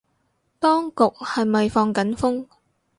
[0.59, 2.47] 當局係咪放緊風